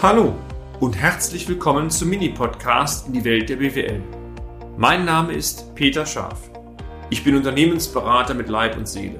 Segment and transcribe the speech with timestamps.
[0.00, 0.32] Hallo
[0.78, 4.00] und herzlich willkommen zum Mini-Podcast in die Welt der BWL.
[4.76, 6.52] Mein Name ist Peter Scharf.
[7.10, 9.18] Ich bin Unternehmensberater mit Leib und Seele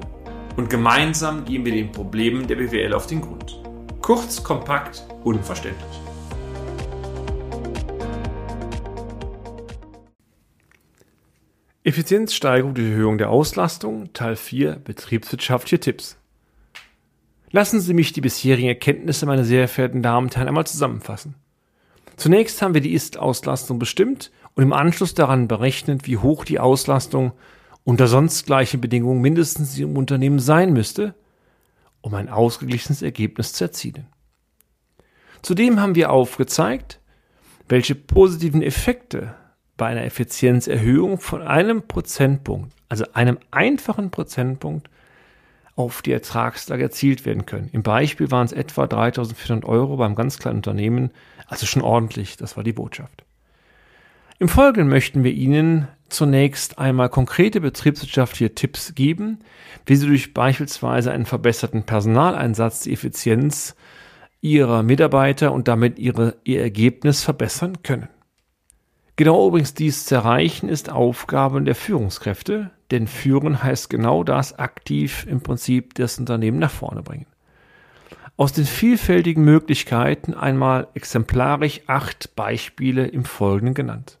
[0.55, 3.61] und gemeinsam gehen wir den Problemen der BWL auf den Grund.
[4.01, 5.99] Kurz, kompakt, unverständlich.
[11.83, 16.15] Effizienzsteigerung durch Erhöhung der Auslastung, Teil 4 Betriebswirtschaftliche Tipps.
[17.51, 21.35] Lassen Sie mich die bisherigen Erkenntnisse, meine sehr verehrten Damen und Herren, einmal zusammenfassen.
[22.15, 27.31] Zunächst haben wir die Ist-Auslastung bestimmt und im Anschluss daran berechnet, wie hoch die Auslastung
[27.83, 31.15] unter sonst gleichen Bedingungen mindestens im Unternehmen sein müsste,
[32.01, 34.05] um ein ausgeglichenes Ergebnis zu erzielen.
[35.41, 36.99] Zudem haben wir aufgezeigt,
[37.67, 39.33] welche positiven Effekte
[39.77, 44.89] bei einer Effizienzerhöhung von einem Prozentpunkt, also einem einfachen Prozentpunkt,
[45.79, 47.69] auf die Ertragslage erzielt werden können.
[47.71, 51.11] Im Beispiel waren es etwa 3400 Euro beim ganz kleinen Unternehmen,
[51.47, 53.23] also schon ordentlich, das war die Botschaft.
[54.39, 59.39] Im Folgenden möchten wir Ihnen zunächst einmal konkrete betriebswirtschaftliche Tipps geben,
[59.85, 63.75] wie Sie durch beispielsweise einen verbesserten Personaleinsatz die Effizienz
[64.41, 68.09] Ihrer Mitarbeiter und damit ihre, Ihr Ergebnis verbessern können.
[69.15, 75.25] Genau übrigens dies zu erreichen ist Aufgabe der Führungskräfte, denn führen heißt genau das aktiv
[75.29, 77.27] im Prinzip das Unternehmen nach vorne bringen.
[78.37, 84.17] Aus den vielfältigen Möglichkeiten einmal exemplarisch acht Beispiele im Folgenden genannt.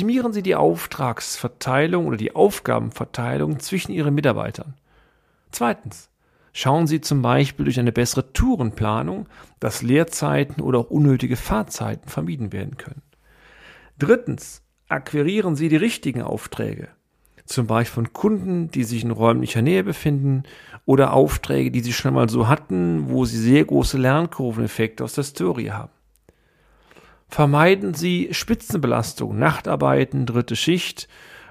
[0.00, 4.72] Optimieren Sie die Auftragsverteilung oder die Aufgabenverteilung zwischen Ihren Mitarbeitern.
[5.50, 6.08] Zweitens.
[6.54, 9.28] Schauen Sie zum Beispiel durch eine bessere Tourenplanung,
[9.60, 13.02] dass Leerzeiten oder auch unnötige Fahrzeiten vermieden werden können.
[13.98, 14.62] Drittens.
[14.88, 16.88] Akquirieren Sie die richtigen Aufträge.
[17.44, 20.44] Zum Beispiel von Kunden, die sich in räumlicher Nähe befinden
[20.86, 25.24] oder Aufträge, die Sie schon mal so hatten, wo Sie sehr große Lernkurveneffekte aus der
[25.24, 25.92] Story haben.
[27.30, 31.08] Vermeiden Sie Spitzenbelastung, Nachtarbeiten, dritte Schicht,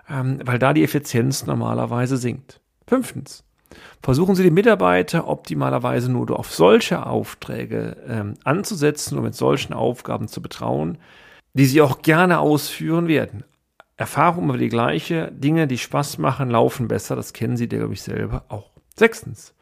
[0.09, 2.59] ähm, weil da die Effizienz normalerweise sinkt.
[2.85, 3.43] Fünftens.
[4.01, 10.27] Versuchen Sie die Mitarbeiter optimalerweise nur auf solche Aufträge ähm, anzusetzen und mit solchen Aufgaben
[10.27, 10.97] zu betrauen,
[11.53, 13.45] die Sie auch gerne ausführen werden.
[13.95, 18.01] Erfahrung über die gleiche, Dinge, die Spaß machen, laufen besser, das kennen Sie, glaube ich,
[18.01, 18.71] selber auch.
[18.97, 19.53] Sechstens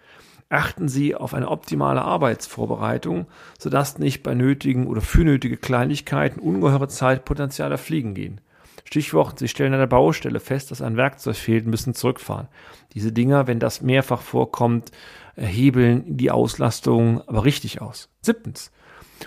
[0.49, 3.27] achten Sie auf eine optimale Arbeitsvorbereitung,
[3.59, 8.41] sodass nicht bei nötigen oder für nötige Kleinigkeiten ungeheure Zeitpotenziale fliegen gehen.
[8.85, 12.47] Stichwort, Sie stellen an der Baustelle fest, dass ein Werkzeug fehlt müssen zurückfahren.
[12.93, 14.91] Diese Dinger, wenn das mehrfach vorkommt,
[15.35, 18.09] hebeln die Auslastung aber richtig aus.
[18.21, 18.71] Siebtens.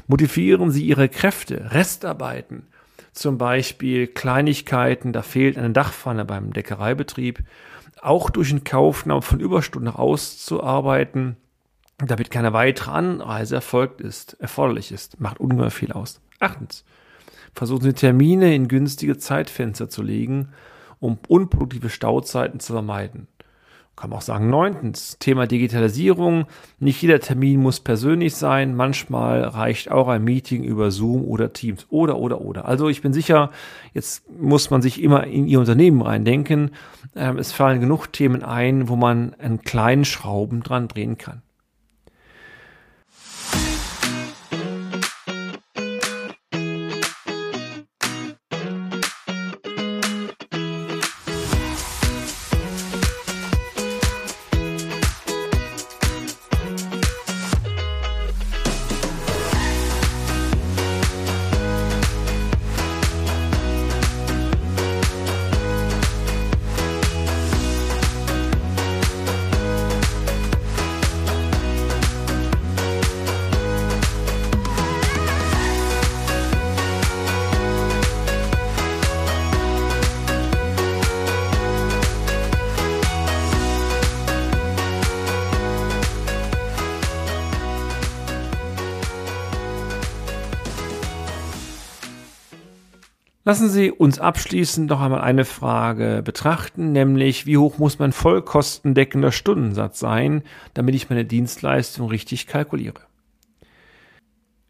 [0.06, 2.68] Motivieren Sie Ihre Kräfte, Restarbeiten,
[3.12, 7.40] zum Beispiel Kleinigkeiten, da fehlt eine Dachpfanne beim Deckereibetrieb,
[8.00, 11.36] auch durch den Kaufnahme von Überstunden auszuarbeiten,
[11.98, 16.20] damit keine weitere Anreise erfolgt ist, erforderlich ist, macht ungeheuer viel aus.
[16.38, 16.84] Achtens.
[17.54, 20.50] Versuchen Sie Termine in günstige Zeitfenster zu legen,
[20.98, 23.26] um unproduktive Stauzeiten zu vermeiden
[24.00, 26.46] kann man auch sagen, neuntens, Thema Digitalisierung.
[26.78, 28.74] Nicht jeder Termin muss persönlich sein.
[28.74, 32.66] Manchmal reicht auch ein Meeting über Zoom oder Teams oder, oder, oder.
[32.66, 33.50] Also ich bin sicher,
[33.92, 36.70] jetzt muss man sich immer in Ihr Unternehmen reindenken.
[37.14, 41.42] Ähm, es fallen genug Themen ein, wo man einen kleinen Schrauben dran drehen kann.
[93.50, 99.32] Lassen Sie uns abschließend noch einmal eine Frage betrachten, nämlich wie hoch muss mein vollkostendeckender
[99.32, 103.00] Stundensatz sein, damit ich meine Dienstleistung richtig kalkuliere.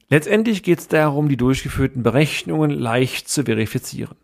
[0.09, 4.17] Letztendlich geht es darum, die durchgeführten Berechnungen leicht zu verifizieren.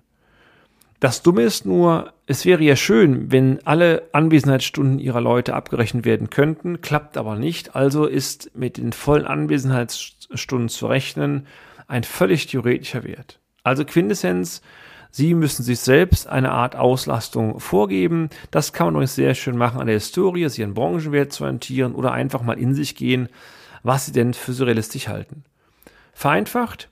[1.01, 6.31] Das Dumme ist nur, es wäre ja schön, wenn alle Anwesenheitsstunden ihrer Leute abgerechnet werden
[6.31, 11.47] könnten, klappt aber nicht, also ist mit den vollen Anwesenheitsstunden zu rechnen
[11.89, 13.39] ein völlig theoretischer Wert.
[13.67, 14.63] Also Quintessenz,
[15.11, 18.31] Sie müssen sich selbst eine Art Auslastung vorgeben.
[18.53, 21.97] Das kann man übrigens sehr schön machen an der Historie, sich einen Branchenwert zu orientieren
[21.97, 23.29] oder einfach mal in sich gehen,
[23.83, 25.43] was Sie denn für so realistisch halten.
[26.13, 26.91] Vereinfacht,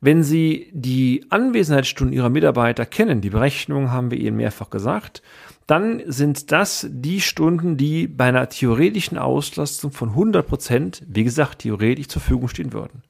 [0.00, 5.20] wenn Sie die Anwesenheitsstunden Ihrer Mitarbeiter kennen, die Berechnung haben wir Ihnen mehrfach gesagt,
[5.66, 11.58] dann sind das die Stunden, die bei einer theoretischen Auslastung von 100 Prozent, wie gesagt,
[11.58, 13.02] theoretisch zur Verfügung stehen würden.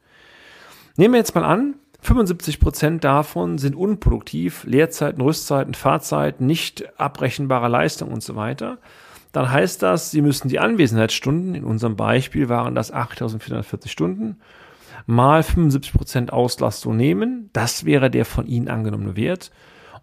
[0.97, 1.75] Nehmen wir jetzt mal an,
[2.05, 8.77] 75 Prozent davon sind unproduktiv, Leerzeiten, Rüstzeiten, Fahrzeiten, nicht abrechenbare Leistung und so weiter.
[9.33, 14.37] Dann heißt das, Sie müssen die Anwesenheitsstunden, in unserem Beispiel waren das 8440 Stunden,
[15.07, 17.49] mal 75 Prozent Auslastung nehmen.
[17.55, 19.51] Das wäre der von Ihnen angenommene Wert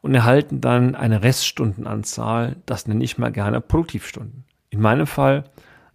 [0.01, 4.43] und erhalten dann eine Reststundenanzahl, das nenne ich mal gerne Produktivstunden.
[4.71, 5.43] In meinem Fall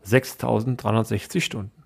[0.02, 1.82] 6360 Stunden.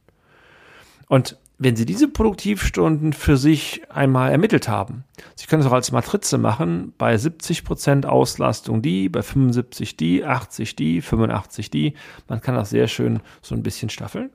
[1.09, 5.05] Und wenn Sie diese Produktivstunden für sich einmal ermittelt haben,
[5.37, 10.75] Sie können es auch als Matrize machen, bei 70% Auslastung die, bei 75 die, 80
[10.75, 11.95] die, 85 die,
[12.29, 14.31] man kann das sehr schön so ein bisschen staffeln,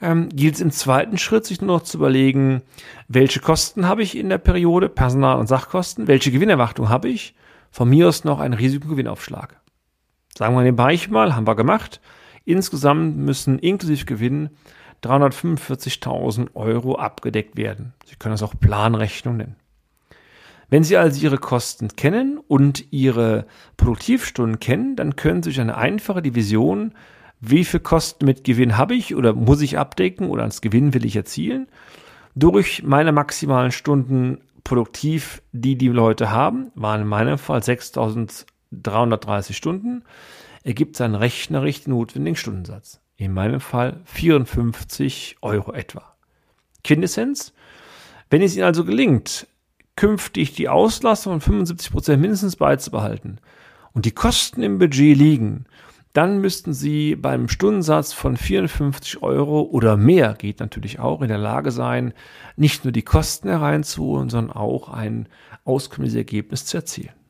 [0.00, 2.62] ähm, gilt es im zweiten Schritt, sich nur noch zu überlegen,
[3.08, 7.34] welche Kosten habe ich in der Periode, Personal- und Sachkosten, welche Gewinnerwartung habe ich,
[7.72, 9.60] von mir aus noch ein Risikogewinnaufschlag.
[10.38, 12.00] Sagen wir nebenbei mal, haben wir gemacht,
[12.44, 14.50] insgesamt müssen inklusive Gewinn
[15.02, 17.94] 345.000 Euro abgedeckt werden.
[18.06, 19.56] Sie können das auch Planrechnung nennen.
[20.70, 23.46] Wenn Sie also Ihre Kosten kennen und Ihre
[23.76, 26.94] Produktivstunden kennen, dann können Sie durch eine einfache Division,
[27.40, 31.04] wie viel Kosten mit Gewinn habe ich oder muss ich abdecken oder als Gewinn will
[31.04, 31.66] ich erzielen,
[32.34, 40.04] durch meine maximalen Stunden produktiv, die die Leute haben, waren in meinem Fall 6.330 Stunden,
[40.62, 46.16] ergibt sein rechnerisch notwendigen Stundensatz in meinem Fall 54 Euro etwa.
[46.84, 47.52] Quintessenz?
[48.30, 49.46] Wenn es Ihnen also gelingt,
[49.96, 53.38] künftig die Auslastung von 75% mindestens beizubehalten
[53.92, 55.66] und die Kosten im Budget liegen,
[56.12, 61.38] dann müssten Sie beim Stundensatz von 54 Euro oder mehr, geht natürlich auch, in der
[61.38, 62.12] Lage sein,
[62.56, 65.28] nicht nur die Kosten hereinzuholen, sondern auch ein
[65.64, 67.21] auskömmliches Ergebnis zu erzielen.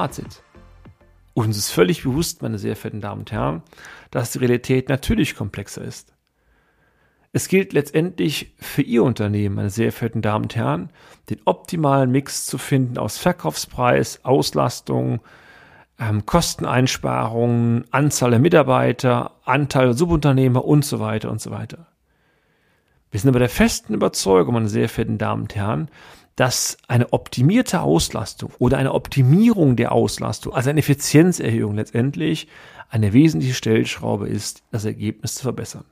[0.00, 0.42] Fazit.
[1.34, 3.62] Uns ist völlig bewusst, meine sehr verehrten Damen und Herren,
[4.10, 6.14] dass die Realität natürlich komplexer ist.
[7.32, 10.88] Es gilt letztendlich für Ihr Unternehmen, meine sehr verehrten Damen und Herren,
[11.28, 15.20] den optimalen Mix zu finden aus Verkaufspreis, Auslastung,
[15.98, 21.88] ähm, Kosteneinsparungen, Anzahl der Mitarbeiter, Anteil der Subunternehmer und so weiter und so weiter.
[23.10, 25.88] Wir sind aber der festen Überzeugung, meine sehr verehrten Damen und Herren,
[26.36, 32.48] dass eine optimierte Auslastung oder eine Optimierung der Auslastung, also eine Effizienzerhöhung letztendlich,
[32.88, 35.84] eine wesentliche Stellschraube ist, das Ergebnis zu verbessern.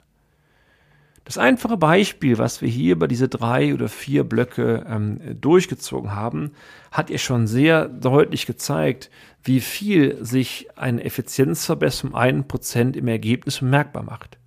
[1.24, 6.52] Das einfache Beispiel, was wir hier bei diese drei oder vier Blöcke ähm, durchgezogen haben,
[6.90, 9.10] hat ihr schon sehr deutlich gezeigt,
[9.44, 14.38] wie viel sich eine Effizienzverbesserung um einen Prozent im Ergebnis bemerkbar macht.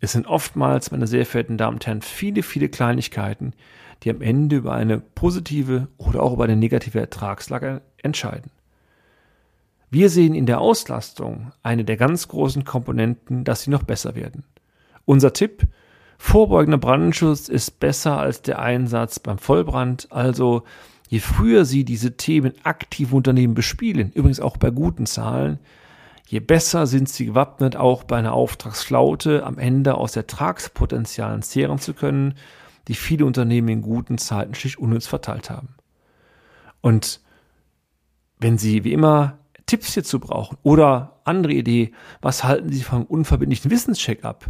[0.00, 3.52] Es sind oftmals, meine sehr verehrten Damen und Herren, viele, viele Kleinigkeiten,
[4.02, 8.50] die am Ende über eine positive oder auch über eine negative Ertragslage entscheiden.
[9.90, 14.44] Wir sehen in der Auslastung eine der ganz großen Komponenten, dass sie noch besser werden.
[15.04, 15.66] Unser Tipp,
[16.16, 20.62] vorbeugender Brandschutz ist besser als der Einsatz beim Vollbrand, also
[21.08, 25.58] je früher Sie diese Themen aktiv Unternehmen bespielen, übrigens auch bei guten Zahlen,
[26.30, 31.92] je besser sind Sie gewappnet, auch bei einer Auftragsflaute am Ende aus Ertragspotenzialen zehren zu
[31.92, 32.34] können,
[32.86, 35.74] die viele Unternehmen in guten Zeiten schlicht unnütz verteilt haben.
[36.80, 37.20] Und
[38.38, 43.72] wenn Sie wie immer Tipps hierzu brauchen oder andere Idee, was halten Sie vom unverbindlichen
[43.72, 44.46] Wissenscheck ab?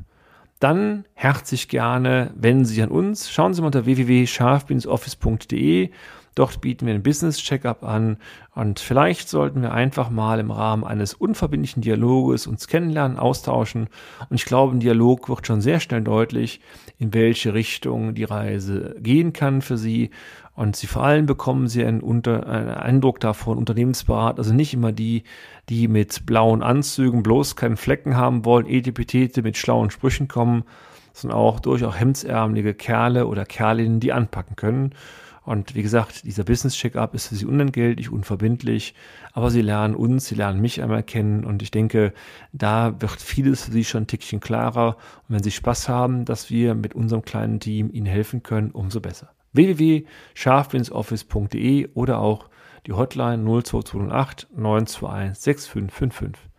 [0.59, 3.31] Dann herzlich gerne wenden Sie sich an uns.
[3.31, 5.93] Schauen Sie mal unter www.scharf-office.de
[6.35, 8.17] Dort bieten wir einen Business-Checkup an
[8.55, 13.89] und vielleicht sollten wir einfach mal im Rahmen eines unverbindlichen Dialoges uns kennenlernen, austauschen.
[14.29, 16.61] Und ich glaube, ein Dialog wird schon sehr schnell deutlich,
[16.99, 20.11] in welche Richtung die Reise gehen kann für Sie.
[20.55, 24.93] Und Sie vor allem bekommen Sie einen, unter, einen Eindruck davon, Unternehmensberater, also nicht immer
[24.93, 25.25] die,
[25.69, 30.65] die mit blauen Anzügen bloß keinen Flecken haben wollen, Etipetete mit schlauen Sprüchen kommen,
[31.13, 34.95] sondern auch durchaus hemdsärmelige Kerle oder Kerlinnen, die anpacken können.
[35.43, 38.95] Und wie gesagt, dieser Business Check-up ist für Sie unentgeltlich, unverbindlich,
[39.33, 42.13] aber Sie lernen uns, Sie lernen mich einmal kennen und ich denke,
[42.53, 44.99] da wird vieles für Sie schon ein Tickchen klarer.
[45.29, 49.01] Und wenn Sie Spaß haben, dass wir mit unserem kleinen Team Ihnen helfen können, umso
[49.01, 49.31] besser.
[49.53, 52.51] www.scharfwinsoffice.de oder auch
[52.87, 56.51] die Hotline 02208 921 6555.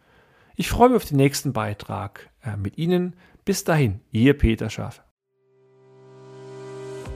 [0.56, 3.16] Ich freue mich auf den nächsten Beitrag äh, mit Ihnen.
[3.46, 5.02] Bis dahin, Ihr Peter Schafe.